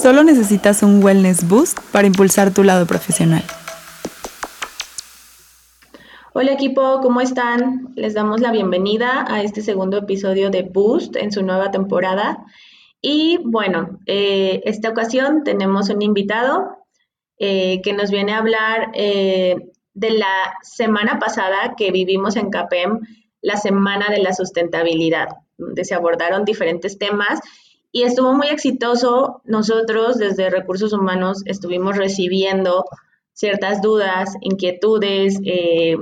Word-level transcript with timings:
Solo 0.00 0.22
necesitas 0.22 0.84
un 0.84 1.02
wellness 1.02 1.48
boost 1.48 1.80
para 1.90 2.06
impulsar 2.06 2.54
tu 2.54 2.62
lado 2.62 2.86
profesional. 2.86 3.42
Hola 6.34 6.52
equipo, 6.52 7.00
¿cómo 7.02 7.20
están? 7.20 7.88
Les 7.96 8.14
damos 8.14 8.40
la 8.40 8.52
bienvenida 8.52 9.24
a 9.26 9.42
este 9.42 9.60
segundo 9.60 9.98
episodio 9.98 10.50
de 10.50 10.62
Boost 10.62 11.16
en 11.16 11.32
su 11.32 11.42
nueva 11.42 11.72
temporada. 11.72 12.44
Y 13.02 13.40
bueno, 13.42 13.98
eh, 14.06 14.60
esta 14.66 14.88
ocasión 14.88 15.42
tenemos 15.42 15.90
un 15.90 16.00
invitado 16.00 16.76
eh, 17.40 17.80
que 17.82 17.92
nos 17.92 18.12
viene 18.12 18.34
a 18.34 18.38
hablar 18.38 18.92
eh, 18.94 19.56
de 19.94 20.10
la 20.12 20.54
semana 20.62 21.18
pasada 21.18 21.74
que 21.76 21.90
vivimos 21.90 22.36
en 22.36 22.50
CAPEM, 22.50 23.00
la 23.40 23.56
Semana 23.56 24.10
de 24.10 24.18
la 24.18 24.32
Sustentabilidad, 24.32 25.26
donde 25.56 25.84
se 25.84 25.96
abordaron 25.96 26.44
diferentes 26.44 26.98
temas 26.98 27.40
y 27.92 28.02
estuvo 28.02 28.32
muy 28.34 28.48
exitoso. 28.48 29.42
Nosotros 29.44 30.18
desde 30.18 30.50
Recursos 30.50 30.92
Humanos 30.92 31.42
estuvimos 31.46 31.96
recibiendo 31.96 32.84
ciertas 33.32 33.80
dudas, 33.80 34.34
inquietudes, 34.40 35.38
eh, 35.44 35.96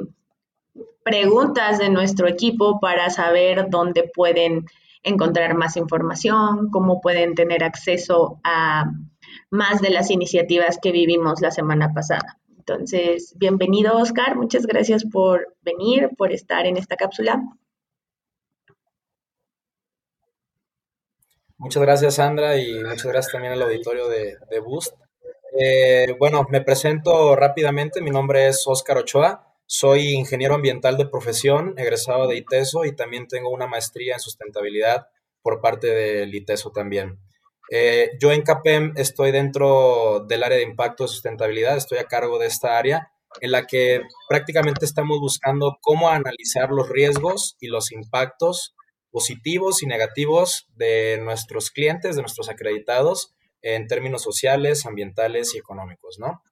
preguntas 1.05 1.79
de 1.79 1.89
nuestro 1.89 2.27
equipo 2.27 2.81
para 2.81 3.11
saber 3.11 3.67
dónde 3.71 4.11
pueden 4.13 4.67
encontrar 5.03 5.55
más 5.55 5.77
información, 5.77 6.71
cómo 6.71 7.01
pueden 7.01 7.35
tener 7.35 7.63
acceso 7.63 8.41
a 8.43 8.91
más 9.51 9.81
de 9.81 9.91
las 9.91 10.11
iniciativas 10.11 10.79
que 10.83 10.93
vivimos 10.93 11.41
la 11.41 11.53
semana 11.53 11.93
pasada. 11.95 12.39
Entonces, 12.59 13.35
bienvenido 13.39 13.97
Oscar, 13.97 14.35
muchas 14.37 14.67
gracias 14.67 15.05
por 15.05 15.55
venir, 15.63 16.11
por 16.19 16.33
estar 16.33 16.67
en 16.67 16.77
esta 16.77 16.97
cápsula. 16.97 17.41
Muchas 21.59 21.83
gracias, 21.83 22.17
Sandra, 22.17 22.59
y 22.59 22.75
muchas 22.85 23.07
gracias 23.07 23.33
también 23.33 23.55
al 23.55 23.63
auditorio 23.63 24.09
de, 24.09 24.61
Boost. 24.61 24.93
Eh, 25.59 26.15
bueno, 26.19 26.47
me 26.51 26.61
presento 26.61 27.35
rápidamente. 27.35 28.03
Mi 28.03 28.11
nombre 28.11 28.49
es 28.49 28.65
Óscar 28.67 28.99
Ochoa. 28.99 29.55
Soy 29.65 30.13
ingeniero 30.13 30.55
ambiental 30.55 30.99
de 30.99 31.07
profesión, 31.07 31.75
egresado 31.79 32.29
de 32.29 32.37
ITESO 32.37 32.85
y 32.85 32.95
también 32.95 33.27
tengo 33.27 33.49
una 33.51 33.67
maestría 33.67 34.15
en 34.15 34.21
sustentabilidad 34.21 35.07
por 35.41 35.63
parte 35.63 35.87
del 35.87 36.35
ITESO 36.35 36.73
también. 36.73 37.19
Eh, 37.71 38.11
yo 38.21 38.33
en 38.33 38.43
CAPEM 38.43 38.93
estoy 38.97 39.33
dentro 39.33 40.25
del 40.29 40.45
área 40.45 40.59
de 40.59 40.65
impacto 40.65 41.05
de 41.05 41.09
sustentabilidad, 41.09 41.77
estoy 41.77 41.99
a 41.99 42.05
cargo 42.05 42.39
de 42.39 42.47
esta 42.47 42.79
área 42.79 43.11
en 43.41 43.51
la 43.51 43.67
que 43.67 44.03
prácticamente 44.29 44.85
estamos 44.85 45.19
buscando 45.21 45.79
cómo 45.81 46.11
analizar 46.11 46.71
los 46.71 46.89
riesgos 46.89 47.57
y 47.61 47.69
los 47.69 47.93
impactos 47.93 48.75
positivos 49.17 49.83
y 49.83 49.87
negativos 49.87 50.69
de 50.75 51.19
nuestros 51.23 51.71
clientes, 51.71 52.17
de 52.17 52.21
nuestros 52.21 52.51
acreditados, 52.51 53.35
en 53.63 53.87
términos 53.87 54.21
sociales, 54.21 54.85
ambientales 54.85 55.55
y 55.55 55.59
económicos, 55.59 56.19
¿no? 56.19 56.43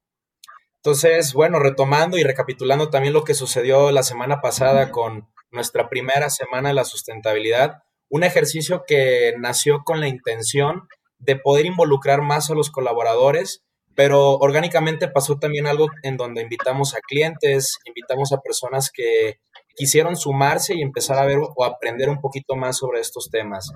Entonces, 0.76 1.34
bueno, 1.34 1.58
retomando 1.58 2.16
y 2.16 2.22
recapitulando 2.22 2.88
también 2.88 3.12
lo 3.12 3.22
que 3.22 3.34
sucedió 3.34 3.90
la 3.90 4.02
semana 4.02 4.40
pasada 4.40 4.90
con 4.92 5.28
nuestra 5.50 5.90
primera 5.90 6.30
semana 6.30 6.70
de 6.70 6.74
la 6.74 6.86
sustentabilidad, 6.86 7.82
un 8.08 8.24
ejercicio 8.24 8.84
que 8.86 9.34
nació 9.38 9.82
con 9.84 10.00
la 10.00 10.08
intención 10.08 10.88
de 11.18 11.36
poder 11.36 11.66
involucrar 11.66 12.22
más 12.22 12.48
a 12.48 12.54
los 12.54 12.70
colaboradores, 12.70 13.62
pero 13.94 14.36
orgánicamente 14.36 15.08
pasó 15.08 15.38
también 15.38 15.66
algo 15.66 15.86
en 16.02 16.16
donde 16.16 16.42
invitamos 16.42 16.94
a 16.94 17.00
clientes, 17.00 17.78
invitamos 17.84 18.32
a 18.32 18.40
personas 18.40 18.90
que 18.92 19.38
quisieron 19.76 20.16
sumarse 20.16 20.74
y 20.74 20.82
empezar 20.82 21.18
a 21.18 21.26
ver 21.26 21.38
o 21.40 21.64
aprender 21.64 22.08
un 22.08 22.20
poquito 22.20 22.56
más 22.56 22.78
sobre 22.78 23.00
estos 23.00 23.30
temas. 23.30 23.70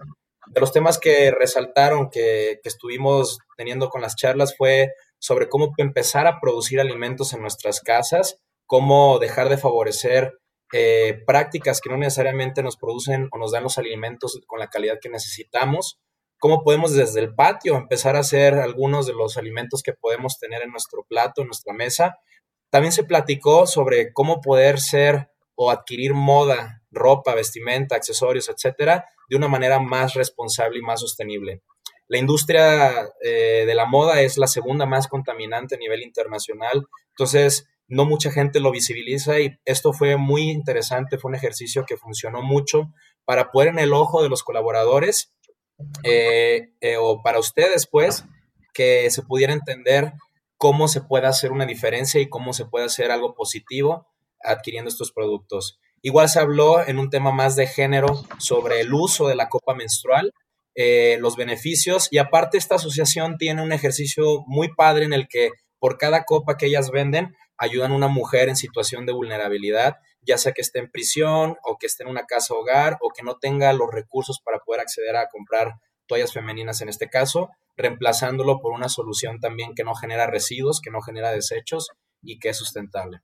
De 0.46 0.60
los 0.60 0.72
temas 0.72 0.98
que 0.98 1.30
resaltaron, 1.30 2.08
que, 2.10 2.60
estuvimos 2.64 3.38
teniendo 3.56 3.90
con 3.90 4.00
las 4.00 4.16
charlas, 4.16 4.56
fue 4.56 4.92
sobre 5.18 5.48
cómo 5.48 5.72
empezar 5.76 6.26
a 6.26 6.40
producir 6.40 6.80
alimentos 6.80 7.32
en 7.32 7.42
nuestras 7.42 7.80
casas, 7.80 8.38
cómo 8.66 9.18
dejar 9.18 9.48
de 9.48 9.58
favorecer 9.58 10.38
eh, 10.72 11.22
prácticas 11.26 11.80
que 11.80 11.90
no 11.90 11.96
necesariamente 11.96 12.62
nos 12.62 12.76
producen 12.76 13.28
o 13.32 13.38
nos 13.38 13.52
dan 13.52 13.62
los 13.62 13.78
alimentos 13.78 14.40
con 14.46 14.58
la 14.58 14.68
calidad 14.68 14.98
que 15.00 15.08
necesitamos, 15.08 15.98
cómo 16.38 16.62
podemos 16.62 16.94
desde 16.94 17.20
el 17.20 17.34
patio 17.34 17.76
empezar 17.76 18.16
a 18.16 18.20
hacer 18.20 18.54
algunos 18.54 19.06
de 19.06 19.14
los 19.14 19.36
alimentos 19.36 19.82
que 19.82 19.92
podemos 19.92 20.38
tener 20.38 20.62
en 20.62 20.70
nuestro 20.70 21.04
plato, 21.08 21.42
en 21.42 21.48
nuestra 21.48 21.74
mesa. 21.74 22.18
También 22.70 22.92
se 22.92 23.04
platicó 23.04 23.66
sobre 23.66 24.12
cómo 24.12 24.40
poder 24.40 24.80
ser 24.80 25.30
o 25.54 25.70
adquirir 25.70 26.14
moda, 26.14 26.82
ropa, 26.90 27.34
vestimenta, 27.34 27.96
accesorios, 27.96 28.48
etcétera, 28.48 29.06
de 29.28 29.36
una 29.36 29.48
manera 29.48 29.80
más 29.80 30.14
responsable 30.14 30.78
y 30.78 30.82
más 30.82 31.00
sostenible. 31.00 31.62
La 32.06 32.18
industria 32.18 33.10
eh, 33.22 33.64
de 33.66 33.74
la 33.74 33.84
moda 33.84 34.22
es 34.22 34.38
la 34.38 34.46
segunda 34.46 34.86
más 34.86 35.08
contaminante 35.08 35.74
a 35.74 35.78
nivel 35.78 36.02
internacional, 36.02 36.86
entonces 37.10 37.66
no 37.86 38.04
mucha 38.04 38.30
gente 38.30 38.60
lo 38.60 38.70
visibiliza 38.70 39.40
y 39.40 39.58
esto 39.64 39.92
fue 39.92 40.16
muy 40.16 40.50
interesante, 40.50 41.18
fue 41.18 41.30
un 41.30 41.34
ejercicio 41.34 41.84
que 41.86 41.96
funcionó 41.96 42.42
mucho 42.42 42.92
para 43.24 43.50
poder 43.50 43.68
en 43.68 43.78
el 43.78 43.92
ojo 43.92 44.22
de 44.22 44.28
los 44.28 44.42
colaboradores 44.42 45.34
eh, 46.02 46.70
eh, 46.80 46.96
o 46.98 47.22
para 47.22 47.38
ustedes, 47.38 47.86
pues, 47.86 48.24
que 48.74 49.10
se 49.10 49.22
pudiera 49.22 49.52
entender 49.52 50.12
cómo 50.56 50.88
se 50.88 51.00
puede 51.00 51.26
hacer 51.26 51.52
una 51.52 51.66
diferencia 51.66 52.20
y 52.20 52.28
cómo 52.28 52.52
se 52.52 52.66
puede 52.66 52.86
hacer 52.86 53.10
algo 53.10 53.34
positivo 53.34 54.06
adquiriendo 54.42 54.88
estos 54.88 55.12
productos. 55.12 55.78
Igual 56.02 56.28
se 56.28 56.40
habló 56.40 56.86
en 56.86 56.98
un 56.98 57.10
tema 57.10 57.32
más 57.32 57.56
de 57.56 57.66
género 57.66 58.24
sobre 58.38 58.80
el 58.80 58.92
uso 58.92 59.28
de 59.28 59.34
la 59.34 59.48
copa 59.48 59.74
menstrual, 59.74 60.32
eh, 60.74 61.16
los 61.20 61.36
beneficios 61.36 62.08
y 62.12 62.18
aparte 62.18 62.56
esta 62.56 62.76
asociación 62.76 63.36
tiene 63.36 63.62
un 63.62 63.72
ejercicio 63.72 64.44
muy 64.46 64.72
padre 64.74 65.06
en 65.06 65.12
el 65.12 65.26
que 65.26 65.50
por 65.80 65.98
cada 65.98 66.24
copa 66.24 66.56
que 66.56 66.66
ellas 66.66 66.90
venden 66.90 67.34
ayudan 67.56 67.90
a 67.90 67.96
una 67.96 68.06
mujer 68.06 68.48
en 68.48 68.54
situación 68.54 69.04
de 69.04 69.12
vulnerabilidad, 69.12 69.96
ya 70.22 70.38
sea 70.38 70.52
que 70.52 70.62
esté 70.62 70.78
en 70.78 70.90
prisión 70.90 71.56
o 71.64 71.78
que 71.78 71.86
esté 71.86 72.04
en 72.04 72.10
una 72.10 72.26
casa 72.26 72.54
hogar 72.54 72.98
o 73.00 73.10
que 73.10 73.22
no 73.22 73.38
tenga 73.38 73.72
los 73.72 73.90
recursos 73.90 74.40
para 74.44 74.58
poder 74.58 74.80
acceder 74.80 75.16
a 75.16 75.28
comprar 75.28 75.74
toallas 76.06 76.32
femeninas 76.32 76.80
en 76.80 76.88
este 76.88 77.08
caso, 77.08 77.50
reemplazándolo 77.76 78.60
por 78.60 78.72
una 78.72 78.88
solución 78.88 79.40
también 79.40 79.74
que 79.74 79.84
no 79.84 79.94
genera 79.94 80.26
residuos, 80.26 80.80
que 80.80 80.90
no 80.90 81.00
genera 81.00 81.30
desechos 81.30 81.90
y 82.22 82.38
que 82.38 82.48
es 82.50 82.56
sustentable. 82.56 83.20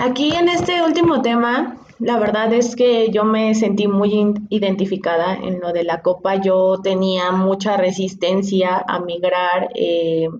Aquí 0.00 0.32
en 0.34 0.48
este 0.48 0.82
último 0.82 1.20
tema, 1.20 1.76
la 1.98 2.18
verdad 2.18 2.50
es 2.54 2.74
que 2.74 3.10
yo 3.10 3.22
me 3.24 3.54
sentí 3.54 3.86
muy 3.86 4.32
identificada 4.48 5.34
en 5.34 5.60
lo 5.60 5.74
de 5.74 5.84
la 5.84 6.00
copa. 6.00 6.36
Yo 6.36 6.80
tenía 6.82 7.32
mucha 7.32 7.76
resistencia 7.76 8.82
a 8.88 8.98
migrar 9.00 9.68
eh, 9.74 10.30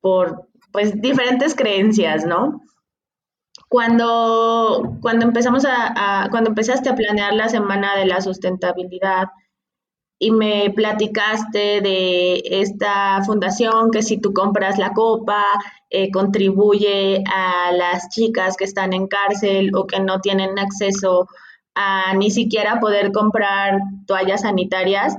por 0.00 0.48
pues 0.70 1.00
diferentes 1.00 1.56
creencias, 1.56 2.24
¿no? 2.24 2.60
Cuando, 3.68 4.96
cuando 5.02 5.26
empezamos 5.26 5.64
a, 5.64 6.28
cuando 6.30 6.50
empezaste 6.50 6.88
a 6.88 6.94
planear 6.94 7.34
la 7.34 7.48
semana 7.48 7.96
de 7.96 8.06
la 8.06 8.20
sustentabilidad, 8.20 9.26
y 10.18 10.30
me 10.30 10.70
platicaste 10.70 11.80
de 11.80 12.42
esta 12.44 13.22
fundación 13.24 13.90
que 13.90 14.02
si 14.02 14.18
tú 14.18 14.32
compras 14.32 14.78
la 14.78 14.92
copa 14.92 15.44
eh, 15.90 16.10
contribuye 16.10 17.22
a 17.26 17.72
las 17.72 18.08
chicas 18.10 18.56
que 18.56 18.64
están 18.64 18.92
en 18.92 19.06
cárcel 19.08 19.72
o 19.74 19.86
que 19.86 20.00
no 20.00 20.20
tienen 20.20 20.58
acceso 20.58 21.28
a 21.74 22.14
ni 22.14 22.30
siquiera 22.30 22.80
poder 22.80 23.12
comprar 23.12 23.80
toallas 24.06 24.42
sanitarias. 24.42 25.16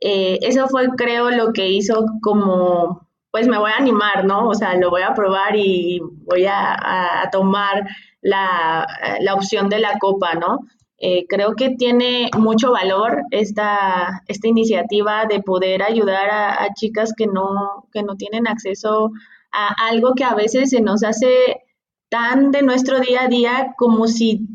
Eh, 0.00 0.38
eso 0.42 0.68
fue 0.68 0.88
creo 0.96 1.30
lo 1.30 1.52
que 1.52 1.68
hizo 1.68 2.04
como, 2.22 3.08
pues 3.30 3.48
me 3.48 3.58
voy 3.58 3.70
a 3.70 3.78
animar, 3.78 4.24
¿no? 4.24 4.48
O 4.48 4.54
sea, 4.54 4.76
lo 4.76 4.90
voy 4.90 5.02
a 5.02 5.14
probar 5.14 5.56
y 5.56 6.00
voy 6.26 6.46
a, 6.46 7.28
tomar 7.32 7.86
la, 8.20 8.86
la 9.20 9.34
opción 9.34 9.68
de 9.68 9.78
la 9.78 9.98
copa, 9.98 10.34
¿no? 10.34 10.60
Eh, 11.06 11.26
creo 11.28 11.54
que 11.54 11.68
tiene 11.68 12.30
mucho 12.34 12.72
valor 12.72 13.24
esta, 13.30 14.22
esta 14.26 14.48
iniciativa 14.48 15.26
de 15.26 15.42
poder 15.42 15.82
ayudar 15.82 16.30
a, 16.30 16.72
chicas 16.72 17.12
que 17.14 17.26
no, 17.26 17.84
que 17.92 18.02
no 18.02 18.16
tienen 18.16 18.48
acceso 18.48 19.10
a 19.52 19.86
algo 19.86 20.14
que 20.14 20.24
a 20.24 20.34
veces 20.34 20.70
se 20.70 20.80
nos 20.80 21.04
hace 21.04 21.60
tan 22.08 22.52
de 22.52 22.62
nuestro 22.62 23.00
día 23.00 23.24
a 23.24 23.28
día 23.28 23.74
como 23.76 24.06
si, 24.08 24.48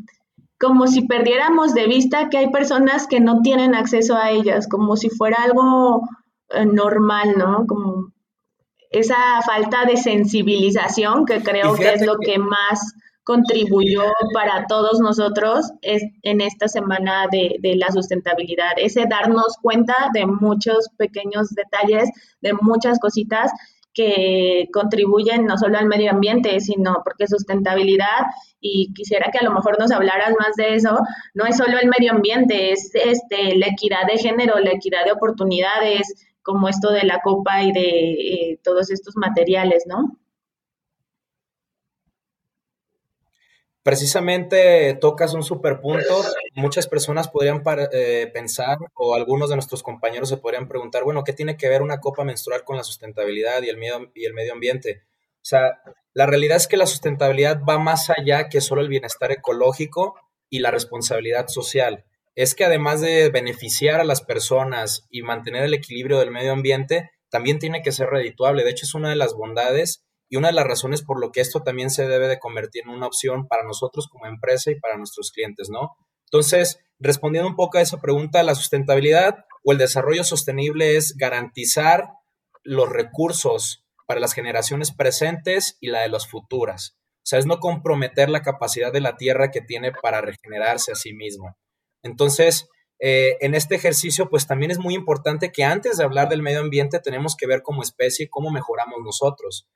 como 0.58 0.88
si 0.88 1.02
perdiéramos 1.02 1.72
de 1.72 1.86
vista 1.86 2.28
que 2.30 2.38
hay 2.38 2.50
personas 2.50 3.06
que 3.06 3.20
no 3.20 3.42
tienen 3.42 3.76
acceso 3.76 4.16
a 4.16 4.32
ellas, 4.32 4.66
como 4.66 4.96
si 4.96 5.08
fuera 5.08 5.44
algo 5.44 6.02
eh, 6.48 6.66
normal, 6.66 7.34
¿no? 7.38 7.64
Como 7.68 8.12
esa 8.90 9.40
falta 9.46 9.84
de 9.84 9.96
sensibilización 9.96 11.26
que 11.26 11.44
creo 11.44 11.76
que 11.76 11.92
es 11.92 12.04
lo 12.04 12.18
que 12.18 12.40
más 12.40 12.92
contribuyó 13.24 14.04
para 14.32 14.66
todos 14.66 15.00
nosotros 15.00 15.70
en 15.82 16.40
esta 16.40 16.68
semana 16.68 17.26
de, 17.30 17.58
la 17.76 17.90
sustentabilidad, 17.90 18.72
ese 18.76 19.06
darnos 19.08 19.56
cuenta 19.62 19.94
de 20.14 20.26
muchos 20.26 20.88
pequeños 20.96 21.50
detalles, 21.50 22.10
de 22.40 22.54
muchas 22.54 22.98
cositas 22.98 23.50
que 23.92 24.68
contribuyen 24.72 25.46
no 25.46 25.58
solo 25.58 25.78
al 25.78 25.86
medio 25.86 26.12
ambiente, 26.12 26.60
sino 26.60 27.02
porque 27.04 27.26
sustentabilidad, 27.26 28.26
y 28.60 28.92
quisiera 28.94 29.30
que 29.32 29.38
a 29.38 29.44
lo 29.44 29.52
mejor 29.52 29.78
nos 29.78 29.90
hablaras 29.90 30.34
más 30.38 30.54
de 30.56 30.74
eso, 30.74 30.98
no 31.34 31.44
es 31.44 31.56
solo 31.56 31.78
el 31.78 31.88
medio 31.88 32.12
ambiente, 32.12 32.72
es 32.72 32.90
este, 32.94 33.56
la 33.56 33.66
equidad 33.66 34.06
de 34.06 34.18
género, 34.18 34.58
la 34.60 34.72
equidad 34.72 35.04
de 35.04 35.12
oportunidades, 35.12 36.30
como 36.42 36.68
esto 36.68 36.90
de 36.90 37.04
la 37.04 37.20
copa 37.20 37.62
y 37.62 37.72
de 37.72 38.10
eh, 38.10 38.60
todos 38.62 38.90
estos 38.90 39.16
materiales, 39.16 39.84
¿no? 39.86 40.19
Precisamente 43.82 44.94
tocas 45.00 45.32
un 45.32 45.42
super 45.42 45.80
punto. 45.80 46.22
Muchas 46.54 46.86
personas 46.86 47.28
podrían 47.28 47.62
eh, 47.92 48.30
pensar, 48.32 48.76
o 48.94 49.14
algunos 49.14 49.48
de 49.48 49.56
nuestros 49.56 49.82
compañeros 49.82 50.28
se 50.28 50.36
podrían 50.36 50.68
preguntar, 50.68 51.02
bueno, 51.02 51.24
¿qué 51.24 51.32
tiene 51.32 51.56
que 51.56 51.68
ver 51.68 51.80
una 51.80 52.00
copa 52.00 52.24
menstrual 52.24 52.64
con 52.64 52.76
la 52.76 52.84
sustentabilidad 52.84 53.62
y 53.62 53.70
el 53.70 53.78
medio, 53.78 54.10
y 54.14 54.26
el 54.26 54.34
medio 54.34 54.52
ambiente? 54.52 55.02
O 55.36 55.44
sea, 55.44 55.80
la 56.12 56.26
realidad 56.26 56.58
es 56.58 56.66
que 56.68 56.76
la 56.76 56.86
sustentabilidad 56.86 57.62
va 57.66 57.78
más 57.78 58.10
allá 58.10 58.48
que 58.50 58.60
solo 58.60 58.82
el 58.82 58.88
bienestar 58.88 59.32
ecológico 59.32 60.14
y 60.50 60.58
la 60.58 60.70
responsabilidad 60.70 61.48
social. 61.48 62.04
Es 62.34 62.54
que 62.54 62.64
además 62.64 63.00
de 63.00 63.30
beneficiar 63.30 64.00
a 64.00 64.04
las 64.04 64.20
personas 64.20 65.06
y 65.10 65.22
mantener 65.22 65.64
el 65.64 65.74
equilibrio 65.74 66.18
del 66.18 66.30
medio 66.30 66.52
ambiente, 66.52 67.10
también 67.30 67.58
tiene 67.58 67.82
que 67.82 67.92
ser 67.92 68.08
redituable. 68.10 68.64
De 68.64 68.70
hecho, 68.70 68.84
es 68.84 68.94
una 68.94 69.08
de 69.08 69.16
las 69.16 69.34
bondades 69.34 70.04
y 70.30 70.36
una 70.36 70.48
de 70.48 70.54
las 70.54 70.66
razones 70.66 71.02
por 71.02 71.20
lo 71.20 71.32
que 71.32 71.40
esto 71.40 71.62
también 71.62 71.90
se 71.90 72.06
debe 72.06 72.28
de 72.28 72.38
convertir 72.38 72.84
en 72.84 72.90
una 72.90 73.08
opción 73.08 73.48
para 73.48 73.64
nosotros 73.64 74.08
como 74.08 74.26
empresa 74.26 74.70
y 74.70 74.78
para 74.78 74.96
nuestros 74.96 75.32
clientes, 75.32 75.68
¿no? 75.70 75.96
Entonces, 76.26 76.78
respondiendo 77.00 77.50
un 77.50 77.56
poco 77.56 77.78
a 77.78 77.80
esa 77.82 78.00
pregunta, 78.00 78.44
la 78.44 78.54
sustentabilidad 78.54 79.44
o 79.64 79.72
el 79.72 79.78
desarrollo 79.78 80.22
sostenible 80.22 80.96
es 80.96 81.16
garantizar 81.16 82.10
los 82.62 82.88
recursos 82.88 83.84
para 84.06 84.20
las 84.20 84.32
generaciones 84.32 84.92
presentes 84.92 85.76
y 85.80 85.88
la 85.88 86.02
de 86.02 86.08
las 86.08 86.28
futuras. 86.28 86.96
O 87.16 87.26
sea, 87.26 87.40
es 87.40 87.46
no 87.46 87.58
comprometer 87.58 88.30
la 88.30 88.42
capacidad 88.42 88.92
de 88.92 89.00
la 89.00 89.16
Tierra 89.16 89.50
que 89.50 89.60
tiene 89.60 89.90
para 89.92 90.20
regenerarse 90.20 90.92
a 90.92 90.94
sí 90.94 91.12
misma. 91.12 91.56
Entonces, 92.04 92.68
eh, 93.00 93.36
en 93.40 93.56
este 93.56 93.74
ejercicio, 93.74 94.30
pues 94.30 94.46
también 94.46 94.70
es 94.70 94.78
muy 94.78 94.94
importante 94.94 95.50
que 95.50 95.64
antes 95.64 95.96
de 95.96 96.04
hablar 96.04 96.28
del 96.28 96.42
medio 96.42 96.60
ambiente 96.60 97.00
tenemos 97.00 97.34
que 97.34 97.48
ver 97.48 97.62
como 97.62 97.82
especie 97.82 98.28
cómo 98.30 98.50
mejoramos 98.50 99.00
nosotros 99.02 99.68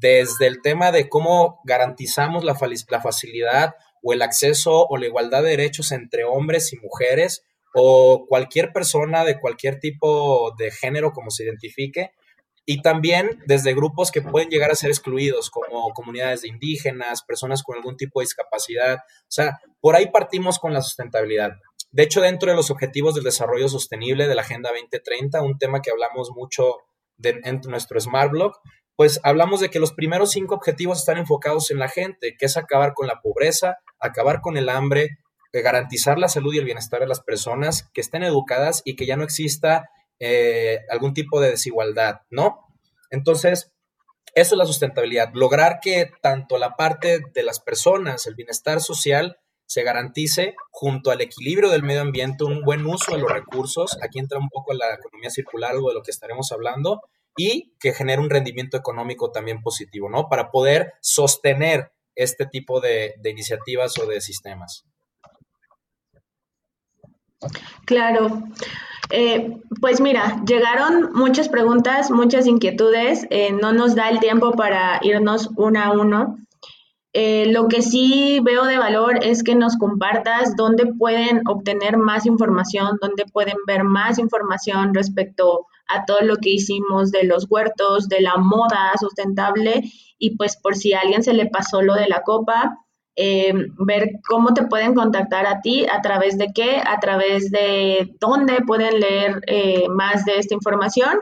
desde 0.00 0.46
el 0.46 0.60
tema 0.62 0.92
de 0.92 1.08
cómo 1.08 1.60
garantizamos 1.64 2.44
la, 2.44 2.54
facilidad 2.54 3.74
o 4.02 4.12
el 4.12 4.22
acceso 4.22 4.86
o 4.88 4.96
la 4.96 5.06
igualdad 5.06 5.42
de 5.42 5.50
derechos 5.50 5.92
entre 5.92 6.24
hombres 6.24 6.72
y 6.72 6.78
mujeres 6.78 7.44
o 7.74 8.26
cualquier 8.28 8.72
persona 8.72 9.24
de 9.24 9.40
cualquier 9.40 9.78
tipo 9.78 10.54
de 10.58 10.70
género 10.70 11.12
como 11.12 11.30
se 11.30 11.44
identifique, 11.44 12.12
y 12.70 12.82
también 12.82 13.42
desde 13.46 13.74
grupos 13.74 14.10
que 14.10 14.20
pueden 14.20 14.50
llegar 14.50 14.70
a 14.70 14.74
ser 14.74 14.90
excluidos, 14.90 15.48
como 15.48 15.90
comunidades 15.94 16.42
de 16.42 16.48
indígenas, 16.48 17.22
personas 17.22 17.62
con 17.62 17.76
algún 17.76 17.96
tipo 17.96 18.20
de 18.20 18.24
discapacidad. 18.24 18.96
O 18.96 19.30
sea, 19.30 19.58
por 19.80 19.96
ahí 19.96 20.10
partimos 20.10 20.58
con 20.58 20.74
la 20.74 20.82
sustentabilidad. 20.82 21.52
De 21.92 22.02
hecho, 22.02 22.20
dentro 22.20 22.50
de 22.50 22.56
los 22.56 22.70
objetivos 22.70 23.14
del 23.14 23.24
desarrollo 23.24 23.70
sostenible 23.70 24.28
de 24.28 24.34
la 24.34 24.42
Agenda 24.42 24.68
2030, 24.68 25.40
un 25.40 25.56
tema 25.56 25.80
que 25.80 25.90
hablamos 25.90 26.30
mucho 26.30 26.76
en 27.22 27.60
nuestro 27.68 27.98
Smart 27.98 28.30
Blog, 28.30 28.52
pues 28.98 29.20
hablamos 29.22 29.60
de 29.60 29.70
que 29.70 29.78
los 29.78 29.92
primeros 29.92 30.32
cinco 30.32 30.56
objetivos 30.56 30.98
están 30.98 31.18
enfocados 31.18 31.70
en 31.70 31.78
la 31.78 31.88
gente, 31.88 32.34
que 32.36 32.46
es 32.46 32.56
acabar 32.56 32.94
con 32.94 33.06
la 33.06 33.20
pobreza, 33.20 33.78
acabar 34.00 34.40
con 34.40 34.56
el 34.56 34.68
hambre, 34.68 35.20
eh, 35.52 35.62
garantizar 35.62 36.18
la 36.18 36.28
salud 36.28 36.52
y 36.52 36.58
el 36.58 36.64
bienestar 36.64 36.98
de 36.98 37.06
las 37.06 37.20
personas, 37.20 37.88
que 37.94 38.00
estén 38.00 38.24
educadas 38.24 38.82
y 38.84 38.96
que 38.96 39.06
ya 39.06 39.16
no 39.16 39.22
exista 39.22 39.88
eh, 40.18 40.80
algún 40.90 41.14
tipo 41.14 41.40
de 41.40 41.50
desigualdad, 41.50 42.22
¿no? 42.28 42.66
Entonces, 43.12 43.70
eso 44.34 44.54
es 44.56 44.58
la 44.58 44.66
sustentabilidad, 44.66 45.30
lograr 45.32 45.78
que 45.80 46.10
tanto 46.20 46.58
la 46.58 46.74
parte 46.74 47.20
de 47.32 47.42
las 47.44 47.60
personas, 47.60 48.26
el 48.26 48.34
bienestar 48.34 48.80
social, 48.80 49.38
se 49.66 49.84
garantice 49.84 50.56
junto 50.72 51.12
al 51.12 51.20
equilibrio 51.20 51.70
del 51.70 51.84
medio 51.84 52.00
ambiente, 52.00 52.42
un 52.42 52.62
buen 52.62 52.84
uso 52.84 53.12
de 53.12 53.18
los 53.18 53.30
recursos. 53.30 53.96
Aquí 54.02 54.18
entra 54.18 54.40
un 54.40 54.48
poco 54.48 54.74
la 54.74 54.94
economía 54.94 55.30
circular, 55.30 55.70
algo 55.70 55.90
de 55.90 55.94
lo 55.94 56.02
que 56.02 56.10
estaremos 56.10 56.50
hablando, 56.50 57.00
y 57.38 57.72
que 57.80 57.94
genere 57.94 58.20
un 58.20 58.28
rendimiento 58.28 58.76
económico 58.76 59.30
también 59.30 59.62
positivo, 59.62 60.10
¿no? 60.10 60.28
Para 60.28 60.50
poder 60.50 60.92
sostener 61.00 61.92
este 62.14 62.46
tipo 62.46 62.80
de, 62.80 63.14
iniciativas 63.24 63.96
o 63.98 64.06
de 64.06 64.20
sistemas. 64.20 64.84
Claro. 67.86 68.42
Eh, 69.10 69.56
pues 69.80 70.00
mira, 70.00 70.42
llegaron 70.44 71.12
muchas 71.14 71.48
preguntas, 71.48 72.10
muchas 72.10 72.46
inquietudes. 72.46 73.26
Eh, 73.30 73.52
no 73.52 73.72
nos 73.72 73.94
da 73.94 74.10
el 74.10 74.18
tiempo 74.18 74.52
para 74.52 74.98
irnos 75.02 75.48
uno 75.56 75.80
a 75.80 75.92
uno. 75.92 76.36
Eh, 77.14 77.46
lo 77.52 77.68
que 77.68 77.80
sí 77.80 78.38
veo 78.44 78.64
de 78.64 78.76
valor 78.76 79.24
es 79.24 79.42
que 79.42 79.54
nos 79.54 79.76
compartas 79.76 80.54
dónde 80.56 80.86
pueden 80.86 81.42
obtener 81.48 81.96
más 81.96 82.26
información, 82.26 82.98
dónde 83.00 83.24
pueden 83.32 83.56
ver 83.66 83.82
más 83.82 84.18
información 84.18 84.94
respecto 84.94 85.66
a 85.88 86.04
todo 86.04 86.20
lo 86.20 86.36
que 86.36 86.50
hicimos 86.50 87.10
de 87.10 87.24
los 87.24 87.46
huertos, 87.48 88.08
de 88.08 88.20
la 88.20 88.36
moda 88.36 88.92
sustentable 89.00 89.82
y 90.18 90.36
pues 90.36 90.56
por 90.56 90.76
si 90.76 90.92
a 90.92 91.00
alguien 91.00 91.22
se 91.22 91.32
le 91.32 91.46
pasó 91.46 91.80
lo 91.80 91.94
de 91.94 92.08
la 92.08 92.22
copa, 92.22 92.78
eh, 93.16 93.52
ver 93.78 94.10
cómo 94.28 94.52
te 94.54 94.66
pueden 94.66 94.94
contactar 94.94 95.46
a 95.46 95.60
ti, 95.60 95.86
a 95.86 96.02
través 96.02 96.36
de 96.38 96.52
qué, 96.54 96.76
a 96.84 97.00
través 97.00 97.50
de 97.50 98.14
dónde 98.20 98.60
pueden 98.66 99.00
leer 99.00 99.40
eh, 99.46 99.88
más 99.88 100.24
de 100.24 100.38
esta 100.38 100.54
información 100.54 101.20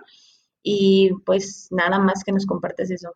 y 0.63 1.11
pues 1.25 1.69
nada 1.71 1.99
más 2.01 2.25
que 2.25 2.33
nos 2.33 2.45
compartes 2.45 2.91
eso. 2.91 3.13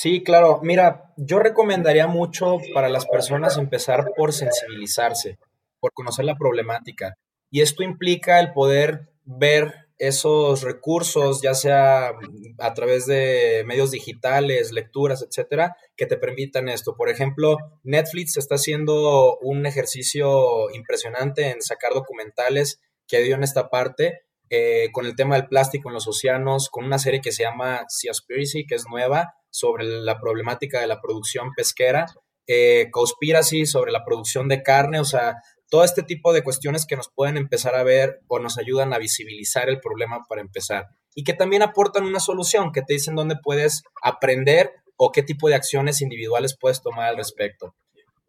Sí, 0.00 0.22
claro. 0.22 0.60
Mira, 0.62 1.12
yo 1.16 1.40
recomendaría 1.40 2.06
mucho 2.06 2.58
para 2.72 2.88
las 2.88 3.04
personas 3.04 3.58
empezar 3.58 4.12
por 4.16 4.32
sensibilizarse, 4.32 5.40
por 5.80 5.92
conocer 5.92 6.24
la 6.24 6.36
problemática. 6.36 7.18
Y 7.50 7.62
esto 7.62 7.82
implica 7.82 8.38
el 8.38 8.52
poder 8.52 9.10
ver 9.24 9.74
esos 9.98 10.62
recursos, 10.62 11.42
ya 11.42 11.52
sea 11.54 12.12
a 12.60 12.74
través 12.74 13.06
de 13.06 13.64
medios 13.66 13.90
digitales, 13.90 14.70
lecturas, 14.70 15.26
etcétera, 15.28 15.74
que 15.96 16.06
te 16.06 16.16
permitan 16.16 16.68
esto. 16.68 16.94
Por 16.94 17.08
ejemplo, 17.08 17.56
Netflix 17.82 18.36
está 18.36 18.54
haciendo 18.54 19.36
un 19.38 19.66
ejercicio 19.66 20.70
impresionante 20.70 21.50
en 21.50 21.60
sacar 21.60 21.92
documentales 21.92 22.80
que 23.08 23.20
dio 23.20 23.34
en 23.34 23.42
esta 23.42 23.68
parte 23.68 24.20
eh, 24.50 24.90
con 24.92 25.06
el 25.06 25.14
tema 25.14 25.34
del 25.34 25.48
plástico 25.48 25.90
en 25.90 25.94
los 25.94 26.06
océanos, 26.06 26.70
con 26.70 26.84
una 26.84 26.98
serie 26.98 27.20
que 27.20 27.32
se 27.32 27.42
llama 27.42 27.84
Seaspiracy, 27.88 28.64
que 28.64 28.76
es 28.76 28.84
nueva, 28.88 29.34
sobre 29.50 29.84
la 29.84 30.18
problemática 30.20 30.80
de 30.80 30.86
la 30.86 31.00
producción 31.00 31.52
pesquera, 31.56 32.06
eh, 32.46 32.88
Conspiracy 32.90 33.66
sobre 33.66 33.92
la 33.92 34.04
producción 34.04 34.48
de 34.48 34.62
carne, 34.62 35.00
o 35.00 35.04
sea, 35.04 35.36
todo 35.70 35.84
este 35.84 36.02
tipo 36.02 36.32
de 36.32 36.42
cuestiones 36.42 36.86
que 36.86 36.96
nos 36.96 37.10
pueden 37.14 37.36
empezar 37.36 37.74
a 37.74 37.82
ver 37.82 38.20
o 38.26 38.38
nos 38.38 38.58
ayudan 38.58 38.94
a 38.94 38.98
visibilizar 38.98 39.68
el 39.68 39.80
problema 39.80 40.24
para 40.28 40.40
empezar 40.40 40.88
y 41.14 41.24
que 41.24 41.34
también 41.34 41.62
aportan 41.62 42.04
una 42.04 42.20
solución, 42.20 42.72
que 42.72 42.82
te 42.82 42.94
dicen 42.94 43.16
dónde 43.16 43.36
puedes 43.42 43.82
aprender 44.02 44.72
o 44.96 45.10
qué 45.10 45.22
tipo 45.22 45.48
de 45.48 45.56
acciones 45.56 46.00
individuales 46.00 46.56
puedes 46.56 46.80
tomar 46.80 47.08
al 47.08 47.16
respecto. 47.16 47.74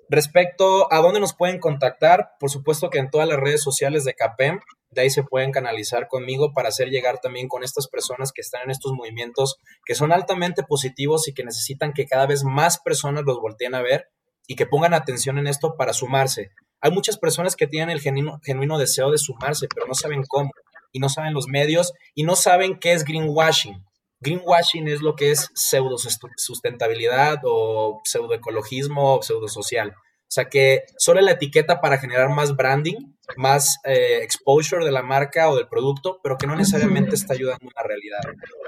Respecto 0.10 0.92
a 0.92 0.98
dónde 0.98 1.20
nos 1.20 1.36
pueden 1.36 1.60
contactar, 1.60 2.32
por 2.40 2.50
supuesto 2.50 2.90
que 2.90 2.98
en 2.98 3.12
todas 3.12 3.28
las 3.28 3.40
redes 3.40 3.62
sociales 3.62 4.06
de 4.06 4.16
CAPEM, 4.16 4.60
de 4.92 5.02
ahí 5.02 5.10
se 5.10 5.24
pueden 5.24 5.52
canalizar 5.52 6.08
conmigo 6.08 6.52
para 6.54 6.70
hacer 6.70 6.90
llegar 6.90 7.20
también 7.20 7.48
con 7.48 7.64
estas 7.64 7.88
personas 7.88 8.32
que 8.32 8.42
están 8.42 8.64
en 8.64 8.72
estos 8.72 8.94
movimientos 8.94 9.58
que 9.86 9.96
son 9.96 10.12
altamente 10.12 10.64
positivos 10.64 11.28
y 11.28 11.34
que 11.34 11.44
necesitan 11.44 11.94
que 11.94 12.06
cada 12.06 12.26
vez 12.26 12.44
más 12.44 12.80
personas 12.80 13.24
los 13.26 13.40
volteen 13.40 13.76
a 13.76 13.82
ver 13.82 14.10
y 14.48 14.56
que 14.56 14.66
pongan 14.66 14.94
atención 14.94 15.38
en 15.38 15.48
esto 15.48 15.76
para 15.78 15.94
sumarse. 15.94 16.50
Hay 16.82 16.92
muchas 16.92 17.18
personas 17.18 17.56
que 17.56 17.68
tienen 17.68 17.90
el 17.90 18.02
genuino, 18.02 18.40
genuino 18.44 18.80
deseo 18.80 19.12
de 19.12 19.18
sumarse, 19.18 19.68
pero 19.74 19.86
no 19.86 19.94
saben 19.94 20.24
cómo, 20.28 20.50
y 20.92 21.00
no 21.00 21.10
saben 21.10 21.34
los 21.34 21.48
medios, 21.48 21.94
y 22.16 22.24
no 22.24 22.36
saben 22.36 22.80
qué 22.80 22.94
es 22.94 23.04
greenwashing. 23.04 23.84
Greenwashing 24.22 24.88
es 24.88 25.02
lo 25.02 25.16
que 25.16 25.32
es 25.32 25.50
pseudo 25.54 25.98
sustentabilidad 26.38 27.40
o 27.44 28.02
pseudoecologismo 28.04 29.16
o 29.16 29.22
pseudo 29.22 29.48
social. 29.48 29.94
O 30.30 30.32
sea 30.32 30.46
que 30.46 30.84
solo 31.00 31.22
la 31.22 31.32
etiqueta 31.32 31.82
para 31.82 31.98
generar 31.98 32.30
más 32.30 32.56
branding, 32.56 33.16
más 33.36 33.80
eh, 33.84 34.20
exposure 34.22 34.86
de 34.86 34.92
la 34.92 35.02
marca 35.02 35.50
o 35.50 35.56
del 35.56 35.68
producto, 35.68 36.20
pero 36.22 36.38
que 36.38 36.46
no 36.46 36.56
necesariamente 36.56 37.16
está 37.16 37.34
ayudando 37.34 37.68
a 37.76 37.82
la 37.82 37.88
realidad. 37.88 38.20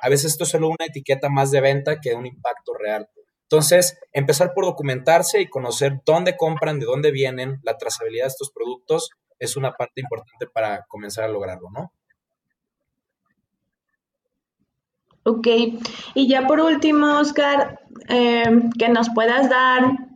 A 0.01 0.10
veces 0.10 0.32
esto 0.32 0.46
es 0.46 0.50
solo 0.50 0.70
una 0.70 0.88
etiqueta 0.88 1.30
más 1.30 1.51
de 1.51 1.62
venta 1.62 2.00
que 2.00 2.15
un 2.15 2.25
impacto 2.25 2.74
real. 2.74 3.08
Entonces, 3.44 4.00
empezar 4.12 4.53
por 4.56 4.65
documentarse 4.65 5.39
y 5.39 5.50
conocer 5.50 6.01
dónde 6.03 6.36
compran, 6.36 6.80
de 6.80 6.88
dónde 6.88 7.12
vienen, 7.12 7.60
la 7.62 7.77
trazabilidad 7.77 8.24
de 8.24 8.30
estos 8.30 8.51
productos 8.51 9.12
es 9.38 9.56
una 9.56 9.74
parte 9.74 10.01
importante 10.01 10.48
para 10.48 10.86
comenzar 10.88 11.25
a 11.25 11.27
lograrlo, 11.27 11.70
¿no? 11.70 11.94
Ok, 15.25 15.48
y 16.15 16.27
ya 16.27 16.48
por 16.48 16.60
último, 16.60 17.20
Oscar, 17.20 17.82
eh, 18.10 18.46
que 18.80 18.89
nos 18.89 19.10
puedas 19.13 19.48
dar 19.48 20.11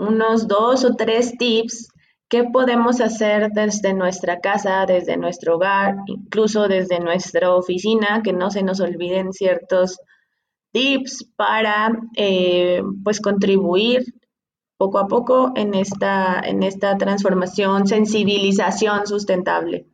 unos 0.00 0.48
dos 0.48 0.84
o 0.84 0.96
tres 0.96 1.36
tips 1.38 1.88
qué 2.30 2.44
podemos 2.44 3.00
hacer 3.00 3.50
desde 3.50 3.92
nuestra 3.92 4.40
casa, 4.40 4.86
desde 4.86 5.16
nuestro 5.16 5.56
hogar, 5.56 5.96
incluso 6.06 6.68
desde 6.68 7.00
nuestra 7.00 7.54
oficina, 7.54 8.22
que 8.22 8.32
no 8.32 8.50
se 8.50 8.62
nos 8.62 8.80
olviden 8.80 9.32
ciertos 9.32 9.98
tips 10.72 11.26
para 11.36 11.90
eh, 12.16 12.82
pues 13.02 13.20
contribuir 13.20 14.04
poco 14.76 14.98
a 14.98 15.08
poco 15.08 15.52
en 15.56 15.74
esta, 15.74 16.40
en 16.40 16.62
esta 16.62 16.96
transformación, 16.96 17.88
sensibilización 17.88 19.06
sustentable. 19.08 19.86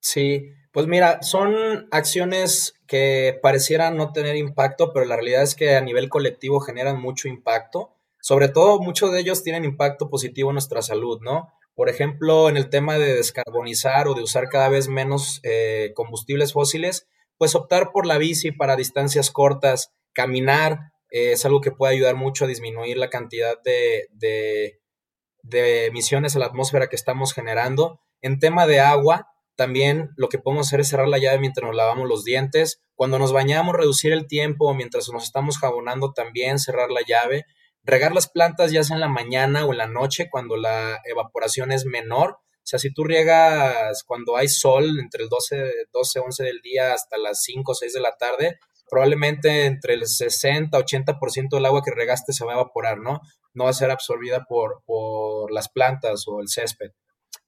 Sí, 0.00 0.50
pues 0.72 0.86
mira, 0.88 1.22
son 1.22 1.86
acciones 1.92 2.74
que 2.88 3.38
parecieran 3.42 3.96
no 3.96 4.12
tener 4.12 4.34
impacto, 4.36 4.92
pero 4.92 5.04
la 5.04 5.14
realidad 5.16 5.42
es 5.42 5.54
que 5.54 5.76
a 5.76 5.80
nivel 5.80 6.08
colectivo 6.08 6.58
generan 6.58 7.00
mucho 7.00 7.28
impacto. 7.28 7.94
Sobre 8.20 8.48
todo, 8.48 8.80
muchos 8.80 9.12
de 9.12 9.20
ellos 9.20 9.44
tienen 9.44 9.64
impacto 9.64 10.10
positivo 10.10 10.50
en 10.50 10.54
nuestra 10.54 10.82
salud, 10.82 11.20
¿no? 11.22 11.52
Por 11.74 11.88
ejemplo, 11.88 12.48
en 12.48 12.56
el 12.56 12.70
tema 12.70 12.98
de 12.98 13.14
descarbonizar 13.14 14.08
o 14.08 14.14
de 14.14 14.22
usar 14.22 14.48
cada 14.48 14.68
vez 14.68 14.88
menos 14.88 15.38
eh, 15.44 15.92
combustibles 15.94 16.52
fósiles, 16.52 17.06
pues 17.36 17.54
optar 17.54 17.92
por 17.92 18.04
la 18.04 18.18
bici 18.18 18.50
para 18.50 18.74
distancias 18.74 19.30
cortas, 19.30 19.92
caminar, 20.12 20.90
eh, 21.10 21.32
es 21.32 21.44
algo 21.44 21.60
que 21.60 21.70
puede 21.70 21.94
ayudar 21.94 22.16
mucho 22.16 22.44
a 22.44 22.48
disminuir 22.48 22.96
la 22.96 23.10
cantidad 23.10 23.62
de, 23.62 24.08
de, 24.12 25.86
emisiones 25.86 26.34
a 26.34 26.40
la 26.40 26.46
atmósfera 26.46 26.88
que 26.88 26.96
estamos 26.96 27.32
generando. 27.32 28.00
En 28.22 28.40
tema 28.40 28.66
de 28.66 28.80
agua, 28.80 29.28
también 29.58 30.10
lo 30.16 30.28
que 30.28 30.38
podemos 30.38 30.68
hacer 30.68 30.78
es 30.78 30.88
cerrar 30.88 31.08
la 31.08 31.18
llave 31.18 31.40
mientras 31.40 31.66
nos 31.66 31.74
lavamos 31.74 32.08
los 32.08 32.22
dientes. 32.22 32.80
Cuando 32.94 33.18
nos 33.18 33.32
bañamos, 33.32 33.74
reducir 33.74 34.12
el 34.12 34.28
tiempo. 34.28 34.72
Mientras 34.72 35.08
nos 35.08 35.24
estamos 35.24 35.58
jabonando, 35.58 36.12
también 36.12 36.60
cerrar 36.60 36.92
la 36.92 37.00
llave. 37.04 37.44
Regar 37.82 38.14
las 38.14 38.30
plantas 38.30 38.70
ya 38.70 38.84
sea 38.84 38.94
en 38.94 39.00
la 39.00 39.08
mañana 39.08 39.66
o 39.66 39.72
en 39.72 39.78
la 39.78 39.88
noche, 39.88 40.28
cuando 40.30 40.56
la 40.56 41.00
evaporación 41.04 41.72
es 41.72 41.86
menor. 41.86 42.34
O 42.34 42.62
sea, 42.62 42.78
si 42.78 42.92
tú 42.94 43.02
riegas 43.02 44.04
cuando 44.04 44.36
hay 44.36 44.46
sol, 44.46 45.00
entre 45.00 45.24
el 45.24 45.28
12, 45.28 45.72
12 45.92 46.20
11 46.20 46.44
del 46.44 46.60
día 46.60 46.94
hasta 46.94 47.18
las 47.18 47.42
5 47.42 47.72
o 47.72 47.74
6 47.74 47.92
de 47.92 48.00
la 48.00 48.14
tarde, 48.16 48.60
probablemente 48.88 49.66
entre 49.66 49.94
el 49.94 50.06
60, 50.06 50.78
80% 50.78 51.48
del 51.50 51.66
agua 51.66 51.82
que 51.84 51.90
regaste 51.90 52.32
se 52.32 52.44
va 52.44 52.52
a 52.52 52.60
evaporar, 52.60 52.98
¿no? 52.98 53.22
No 53.54 53.64
va 53.64 53.70
a 53.70 53.72
ser 53.72 53.90
absorbida 53.90 54.44
por, 54.48 54.84
por 54.86 55.52
las 55.52 55.68
plantas 55.68 56.28
o 56.28 56.40
el 56.40 56.48
césped. 56.48 56.92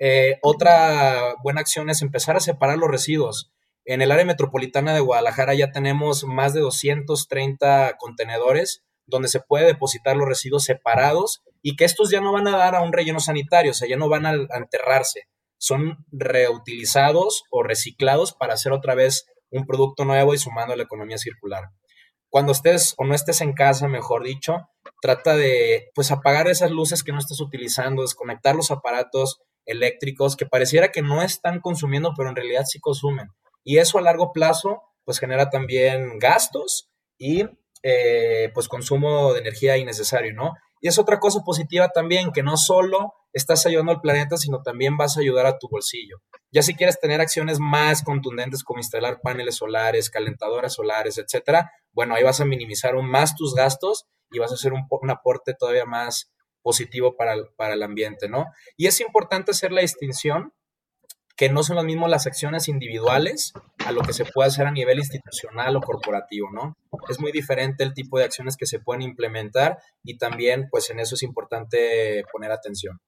Eh, 0.00 0.38
otra 0.42 1.35
buena 1.42 1.61
acción 1.61 1.90
es 1.90 2.00
empezar 2.00 2.37
a 2.37 2.40
separar 2.40 2.78
los 2.78 2.90
residuos. 2.90 3.52
En 3.85 4.00
el 4.00 4.11
área 4.11 4.25
metropolitana 4.25 4.95
de 4.95 5.00
Guadalajara 5.00 5.54
ya 5.54 5.73
tenemos 5.73 6.25
más 6.25 6.54
de 6.54 6.61
230 6.61 7.97
contenedores 7.99 8.83
donde 9.07 9.28
se 9.28 9.40
puede 9.40 9.66
depositar 9.66 10.16
los 10.16 10.28
residuos 10.28 10.64
separados 10.64 11.42
y 11.62 11.76
que 11.76 11.85
estos 11.85 12.11
ya 12.11 12.21
no 12.21 12.33
van 12.33 12.49
a 12.49 12.57
dar 12.57 12.75
a 12.75 12.80
un 12.80 12.92
relleno 12.92 13.21
sanitario, 13.21 13.73
o 13.73 13.75
sea, 13.75 13.88
ya 13.88 13.97
no 13.97 14.09
van 14.09 14.25
a 14.25 14.33
enterrarse, 14.57 15.28
son 15.59 16.07
reutilizados 16.11 17.45
o 17.50 17.62
reciclados 17.62 18.33
para 18.33 18.54
hacer 18.54 18.73
otra 18.73 18.95
vez 18.95 19.26
un 19.50 19.66
producto 19.66 20.04
nuevo 20.04 20.33
y 20.33 20.38
sumando 20.38 20.73
a 20.73 20.76
la 20.76 20.85
economía 20.85 21.19
circular. 21.19 21.71
Cuando 22.30 22.52
estés 22.52 22.95
o 22.97 23.04
no 23.04 23.14
estés 23.14 23.40
en 23.40 23.52
casa, 23.52 23.88
mejor 23.88 24.25
dicho, 24.25 24.69
trata 25.02 25.37
de 25.37 25.90
pues 25.95 26.12
apagar 26.12 26.47
esas 26.49 26.71
luces 26.71 27.02
que 27.02 27.12
no 27.12 27.19
estés 27.19 27.40
utilizando, 27.40 28.02
desconectar 28.02 28.54
los 28.54 28.71
aparatos 28.71 29.42
eléctricos 29.67 30.37
que 30.37 30.47
pareciera 30.47 30.90
que 30.93 31.02
no 31.02 31.23
están 31.23 31.61
consumiendo, 31.61 32.12
pero 32.17 32.29
en 32.29 32.37
realidad 32.37 32.64
sí 32.67 32.81
consumen. 32.81 33.29
Y 33.64 33.79
eso 33.79 33.99
a 33.99 34.02
largo 34.02 34.33
plazo 34.33 34.83
pues 35.05 35.19
genera 35.19 35.50
también 35.50 36.19
gastos 36.19 36.88
y 37.19 37.45
eh, 37.83 38.50
pues 38.55 38.69
consumo 38.69 39.33
de 39.33 39.40
energía 39.40 39.76
innecesario, 39.76 40.35
¿no? 40.35 40.55
Y 40.81 40.88
es 40.88 40.99
otra 40.99 41.19
cosa 41.19 41.40
positiva 41.45 41.88
también, 41.88 42.33
que 42.33 42.43
no 42.43 42.57
solo 42.57 43.14
estás 43.33 43.67
ayudando 43.67 43.93
al 43.93 44.00
planeta, 44.00 44.37
sino 44.37 44.62
también 44.62 44.97
vas 44.97 45.17
a 45.17 45.21
ayudar 45.21 45.47
a 45.47 45.59
tu 45.59 45.69
bolsillo. 45.69 46.23
Ya 46.52 46.62
si 46.62 46.75
quieres 46.75 46.99
tener 46.99 47.21
acciones 47.21 47.59
más 47.61 48.02
contundentes 48.02 48.64
como 48.64 48.81
instalar 48.81 49.21
paneles 49.21 49.57
solares, 49.57 50.11
calentadoras 50.11 50.75
solares, 50.75 51.19
etcétera, 51.19 51.71
bueno, 51.93 52.14
ahí 52.14 52.23
vas 52.23 52.40
a 52.40 52.45
minimizar 52.45 52.95
aún 52.95 53.11
más 53.11 53.37
tus 53.37 53.55
gastos 53.55 54.07
y 54.31 54.38
vas 54.38 54.50
a 54.52 54.55
hacer 54.55 54.73
un, 54.73 54.87
un 54.88 55.11
aporte 55.11 55.55
todavía 55.55 55.85
más 55.85 56.31
positivo 56.62 57.17
para 57.17 57.35
el, 57.35 57.47
para 57.57 57.75
el 57.75 57.83
ambiente, 57.83 58.29
¿no? 58.29 58.47
Y 58.76 58.87
es 58.87 59.00
importante 59.00 59.52
hacer 59.52 59.73
la 59.73 59.81
distinción 59.81 60.52
que 61.40 61.49
no 61.49 61.62
son 61.62 61.76
lo 61.76 61.83
mismo 61.83 62.07
las 62.07 62.26
acciones 62.26 62.69
individuales 62.69 63.55
a 63.87 63.93
lo 63.93 64.02
que 64.02 64.12
se 64.12 64.26
puede 64.26 64.49
hacer 64.49 64.67
a 64.67 64.73
nivel 64.73 64.99
institucional 64.99 65.75
o 65.75 65.81
corporativo, 65.81 66.50
¿no? 66.52 66.76
Es 67.09 67.19
muy 67.19 67.33
diferente 67.33 67.83
el 67.83 67.95
tipo 67.95 68.19
de 68.19 68.25
acciones 68.25 68.59
que 68.59 68.67
se 68.67 68.79
pueden 68.79 69.00
implementar 69.00 69.79
y 70.05 70.19
también, 70.19 70.69
pues 70.71 70.90
en 70.90 71.00
eso 71.00 71.14
es 71.14 71.23
importante 71.23 72.25
poner 72.31 72.52
atención. 72.52 73.00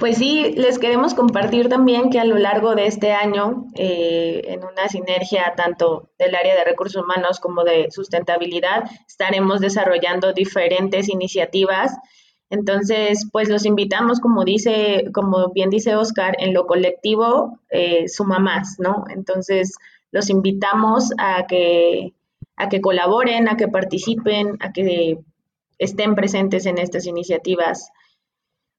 Pues 0.00 0.18
sí, 0.18 0.54
les 0.56 0.78
queremos 0.80 1.14
compartir 1.14 1.68
también 1.68 2.10
que 2.10 2.18
a 2.18 2.24
lo 2.24 2.36
largo 2.36 2.74
de 2.74 2.86
este 2.86 3.12
año, 3.12 3.66
eh, 3.76 4.42
en 4.46 4.64
una 4.64 4.88
sinergia 4.88 5.54
tanto 5.56 6.10
del 6.18 6.34
área 6.34 6.56
de 6.56 6.64
recursos 6.64 7.02
humanos 7.02 7.38
como 7.38 7.62
de 7.62 7.90
sustentabilidad, 7.92 8.90
estaremos 9.06 9.60
desarrollando 9.60 10.32
diferentes 10.32 11.08
iniciativas 11.08 11.92
entonces, 12.50 13.28
pues 13.32 13.48
los 13.48 13.64
invitamos, 13.66 14.20
como 14.20 14.44
dice, 14.44 15.06
como 15.12 15.50
bien 15.52 15.70
dice 15.70 15.96
Oscar, 15.96 16.36
en 16.38 16.54
lo 16.54 16.66
colectivo 16.66 17.58
eh, 17.70 18.08
suma 18.08 18.38
más, 18.38 18.76
¿no? 18.78 19.04
Entonces, 19.08 19.74
los 20.12 20.30
invitamos 20.30 21.10
a 21.18 21.46
que, 21.46 22.12
a 22.56 22.68
que 22.68 22.80
colaboren, 22.80 23.48
a 23.48 23.56
que 23.56 23.66
participen, 23.66 24.56
a 24.60 24.72
que 24.72 25.18
estén 25.78 26.14
presentes 26.14 26.66
en 26.66 26.78
estas 26.78 27.06
iniciativas 27.06 27.90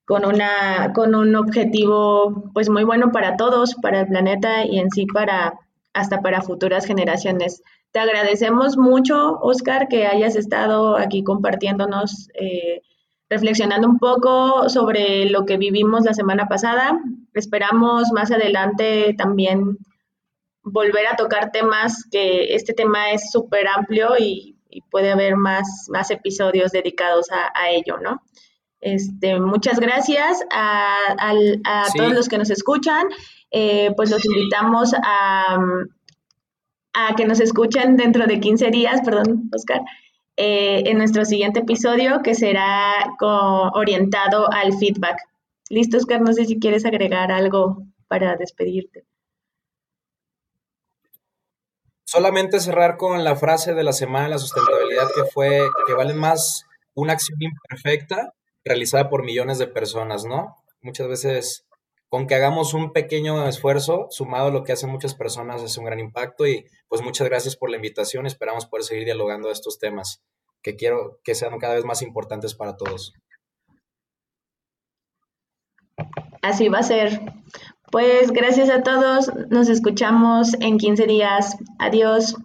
con 0.06 0.26
una 0.26 0.94
con 0.94 1.16
un 1.16 1.36
objetivo 1.36 2.52
pues 2.54 2.70
muy 2.70 2.84
bueno 2.84 3.12
para 3.12 3.38
todos, 3.38 3.76
para 3.76 4.02
el 4.02 4.08
planeta 4.08 4.66
y 4.66 4.80
en 4.80 4.90
sí 4.92 5.06
para 5.06 5.60
hasta 5.94 6.22
para 6.22 6.42
futuras 6.42 6.86
generaciones. 6.86 7.64
Te 7.92 8.00
agradecemos 8.00 8.78
mucho, 8.78 9.40
Oscar, 9.40 9.88
que 9.88 10.06
hayas 10.06 10.36
estado 10.36 10.98
aquí 10.98 11.24
compartiéndonos 11.24 12.30
eh, 12.34 12.82
reflexionando 13.30 13.88
un 13.88 13.98
poco 13.98 14.70
sobre 14.70 15.30
lo 15.30 15.46
que 15.46 15.58
vivimos 15.58 16.04
la 16.04 16.14
semana 16.14 16.48
pasada. 16.48 17.00
Esperamos 17.34 18.12
más 18.12 18.32
adelante 18.32 19.16
también 19.18 19.78
volver 20.64 21.08
a 21.08 21.16
tocar 21.16 21.52
temas 21.52 22.06
que 22.12 22.56
este 22.56 22.74
tema 22.74 23.12
es 23.12 23.32
súper 23.32 23.68
amplio 23.68 24.18
y, 24.20 24.52
puede 24.92 25.10
haber 25.10 25.38
más, 25.38 25.88
más 25.88 26.12
episodios 26.12 26.74
dedicados 26.74 27.28
a, 27.32 27.70
ello, 27.70 27.98
¿no? 27.98 28.22
Este, 28.86 29.40
muchas 29.40 29.80
gracias 29.80 30.46
a, 30.52 31.16
todos 31.98 32.14
los 32.14 32.30
que 32.30 32.38
nos 32.38 32.52
escuchan. 32.52 33.08
Eh, 33.50 33.90
pues 33.96 34.12
los 34.12 34.24
invitamos 34.24 34.94
a, 34.94 35.58
a 36.94 37.16
que 37.16 37.26
nos 37.26 37.40
escuchen 37.40 37.98
dentro 37.98 38.28
de 38.28 38.40
15 38.40 38.70
días, 38.70 39.02
perdón, 39.04 39.50
Oscar, 39.52 39.82
eh, 40.38 40.84
en 40.86 41.00
nuestro 41.00 41.26
siguiente 41.26 41.62
episodio 41.62 42.22
que 42.22 42.36
será 42.36 43.16
orientado 43.74 44.54
al 44.54 44.78
feedback. 44.78 45.18
Listo, 45.72 45.98
Oscar, 45.98 46.22
no 46.22 46.32
sé 46.32 46.46
si 46.46 46.60
quieres 46.60 46.86
agregar 46.86 47.32
algo 47.32 47.88
para 48.08 48.36
despedirte. 48.36 49.04
Solamente 52.06 52.60
cerrar 52.60 52.98
con 52.98 53.24
la 53.24 53.36
frase 53.36 53.74
de 53.74 53.84
la 53.84 53.94
semana 53.94 54.26
de 54.26 54.32
la 54.32 54.38
sustentabilidad 54.38 55.08
que 55.16 55.24
fue 55.34 55.60
que 55.88 55.94
vale 55.96 56.14
más 56.14 56.66
una 56.94 57.14
acción 57.14 57.40
imperfecta 57.42 58.32
realizada 58.66 59.10
por 59.10 59.24
millones 59.24 59.60
de 59.60 59.68
personas, 59.68 60.26
¿no? 60.26 60.56
Muchas 60.82 61.08
veces 61.08 61.66
con 62.10 62.28
que 62.28 62.36
hagamos 62.36 62.74
un 62.74 62.94
pequeño 62.94 63.48
esfuerzo, 63.48 64.08
sumado 64.10 64.48
a 64.48 64.52
lo 64.52 64.64
que 64.64 64.72
hacen 64.72 64.90
muchas 64.90 65.16
personas, 65.16 65.62
es 65.64 65.78
un 65.78 65.86
gran 65.86 66.00
impacto 66.00 66.48
y 66.48 66.66
pues 66.88 67.02
muchas 67.02 67.28
gracias 67.28 67.56
por 67.56 67.70
la 67.70 67.78
invitación. 67.78 68.26
Esperamos 68.26 68.66
poder 68.66 68.84
seguir 68.84 69.06
dialogando 69.06 69.48
de 69.48 69.54
estos 69.54 69.80
temas 69.80 70.24
que 70.62 70.76
quiero 70.76 71.20
que 71.24 71.36
sean 71.36 71.58
cada 71.60 71.76
vez 71.76 71.86
más 71.86 72.02
importantes 72.02 72.56
para 72.56 72.76
todos. 72.76 73.14
Así 76.42 76.70
va 76.70 76.80
a 76.80 76.84
ser. 76.84 77.22
Pues 77.92 78.32
gracias 78.32 78.70
a 78.70 78.84
todos. 78.84 79.32
Nos 79.50 79.70
escuchamos 79.70 80.54
en 80.60 80.78
15 80.78 81.06
días. 81.08 81.58
Adiós. 81.80 82.36